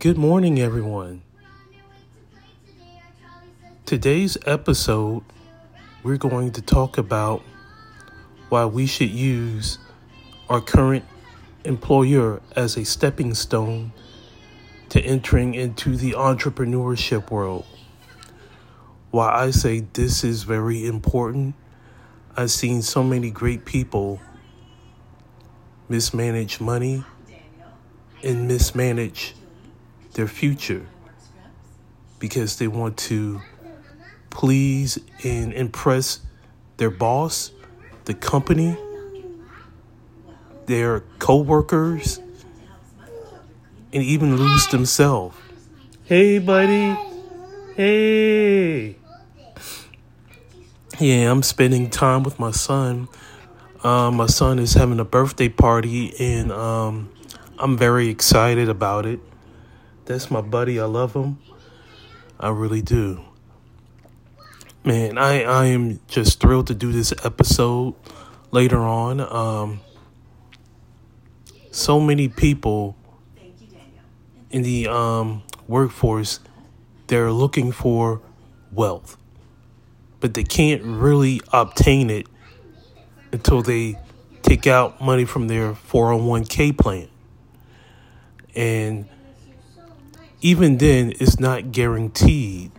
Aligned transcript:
Good 0.00 0.16
morning, 0.16 0.60
everyone. 0.60 1.22
Today's 3.84 4.38
episode, 4.46 5.24
we're 6.04 6.16
going 6.16 6.52
to 6.52 6.62
talk 6.62 6.98
about 6.98 7.42
why 8.48 8.64
we 8.66 8.86
should 8.86 9.10
use 9.10 9.80
our 10.48 10.60
current 10.60 11.04
employer 11.64 12.40
as 12.54 12.76
a 12.76 12.84
stepping 12.84 13.34
stone 13.34 13.92
to 14.90 15.00
entering 15.00 15.54
into 15.54 15.96
the 15.96 16.12
entrepreneurship 16.12 17.32
world. 17.32 17.66
Why 19.10 19.46
I 19.46 19.50
say 19.50 19.80
this 19.80 20.22
is 20.22 20.44
very 20.44 20.86
important, 20.86 21.56
I've 22.36 22.52
seen 22.52 22.82
so 22.82 23.02
many 23.02 23.32
great 23.32 23.64
people 23.64 24.20
mismanage 25.88 26.60
money 26.60 27.02
and 28.22 28.46
mismanage 28.46 29.34
their 30.18 30.26
future 30.26 30.84
because 32.18 32.58
they 32.58 32.66
want 32.66 32.96
to 32.96 33.40
please 34.30 34.98
and 35.22 35.52
impress 35.52 36.18
their 36.76 36.90
boss, 36.90 37.52
the 38.04 38.14
company, 38.14 38.76
their 40.66 41.04
co-workers, 41.20 42.18
and 43.92 44.02
even 44.02 44.36
lose 44.36 44.66
themselves. 44.66 45.36
Hey, 46.02 46.40
buddy. 46.40 46.96
Hey. 47.76 48.96
Yeah, 50.98 51.30
I'm 51.30 51.44
spending 51.44 51.90
time 51.90 52.24
with 52.24 52.40
my 52.40 52.50
son. 52.50 53.06
Uh, 53.84 54.10
my 54.10 54.26
son 54.26 54.58
is 54.58 54.74
having 54.74 54.98
a 54.98 55.04
birthday 55.04 55.48
party, 55.48 56.12
and 56.18 56.50
um, 56.50 57.08
I'm 57.56 57.78
very 57.78 58.08
excited 58.08 58.68
about 58.68 59.06
it. 59.06 59.20
That's 60.08 60.30
my 60.30 60.40
buddy. 60.40 60.80
I 60.80 60.86
love 60.86 61.12
him. 61.12 61.36
I 62.40 62.48
really 62.48 62.80
do. 62.80 63.20
Man, 64.82 65.18
I, 65.18 65.42
I 65.42 65.66
am 65.66 66.00
just 66.08 66.40
thrilled 66.40 66.68
to 66.68 66.74
do 66.74 66.92
this 66.92 67.12
episode 67.24 67.94
later 68.50 68.78
on. 68.78 69.20
Um, 69.20 69.80
so 71.72 72.00
many 72.00 72.26
people 72.30 72.96
in 74.50 74.62
the 74.62 74.88
um, 74.88 75.42
workforce, 75.66 76.40
they're 77.08 77.30
looking 77.30 77.70
for 77.70 78.22
wealth, 78.72 79.18
but 80.20 80.32
they 80.32 80.44
can't 80.44 80.82
really 80.84 81.42
obtain 81.52 82.08
it 82.08 82.26
until 83.30 83.60
they 83.60 83.98
take 84.40 84.66
out 84.66 85.02
money 85.02 85.26
from 85.26 85.48
their 85.48 85.74
401k 85.74 86.78
plan. 86.78 87.08
And 88.56 89.06
even 90.40 90.78
then, 90.78 91.12
it's 91.18 91.40
not 91.40 91.72
guaranteed 91.72 92.70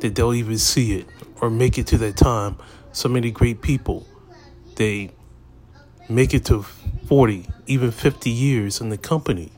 that 0.00 0.14
they'll 0.14 0.34
even 0.34 0.58
see 0.58 0.98
it 0.98 1.06
or 1.40 1.50
make 1.50 1.76
it 1.78 1.86
to 1.88 1.98
that 1.98 2.16
time. 2.16 2.56
So 2.92 3.08
many 3.08 3.30
great 3.30 3.60
people, 3.60 4.06
they 4.76 5.12
make 6.08 6.32
it 6.32 6.46
to 6.46 6.62
40, 6.62 7.46
even 7.66 7.90
50 7.90 8.30
years 8.30 8.80
in 8.80 8.88
the 8.88 8.96
company, 8.96 9.52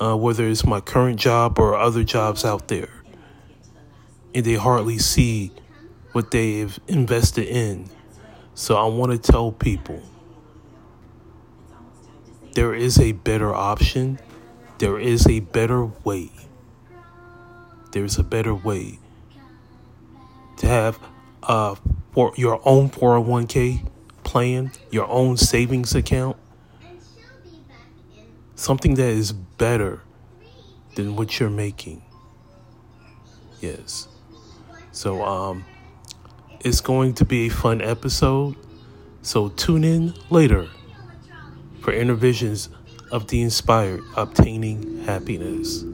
uh, 0.00 0.16
whether 0.16 0.46
it's 0.46 0.64
my 0.64 0.80
current 0.80 1.18
job 1.18 1.58
or 1.58 1.76
other 1.76 2.04
jobs 2.04 2.44
out 2.44 2.68
there. 2.68 3.02
And 4.34 4.44
they 4.44 4.54
hardly 4.54 4.98
see 4.98 5.52
what 6.12 6.30
they've 6.30 6.78
invested 6.86 7.48
in. 7.48 7.90
So 8.54 8.76
I 8.76 8.86
want 8.86 9.12
to 9.12 9.32
tell 9.32 9.50
people 9.50 10.00
there 12.54 12.74
is 12.74 12.98
a 12.98 13.12
better 13.12 13.54
option 13.54 14.18
there 14.82 14.98
is 14.98 15.28
a 15.28 15.38
better 15.38 15.84
way. 16.02 16.28
There's 17.92 18.18
a 18.18 18.24
better 18.24 18.52
way 18.52 18.98
to 20.56 20.66
have 20.66 20.98
uh, 21.44 21.76
for 22.10 22.32
your 22.34 22.60
own 22.64 22.90
401k 22.90 23.88
plan, 24.24 24.72
your 24.90 25.08
own 25.08 25.36
savings 25.36 25.94
account, 25.94 26.36
something 28.56 28.96
that 28.96 29.06
is 29.06 29.30
better 29.32 30.00
than 30.96 31.14
what 31.14 31.38
you're 31.38 31.48
making. 31.48 32.02
Yes. 33.60 34.08
So 34.90 35.22
um 35.22 35.64
it's 36.58 36.80
going 36.80 37.14
to 37.14 37.24
be 37.24 37.46
a 37.46 37.50
fun 37.50 37.80
episode. 37.80 38.56
So 39.22 39.48
tune 39.50 39.84
in 39.84 40.14
later 40.28 40.66
for 41.82 41.92
Inner 41.92 42.14
Visions 42.14 42.68
of 43.12 43.28
the 43.28 43.42
inspired 43.42 44.02
obtaining 44.16 45.04
happiness. 45.04 45.84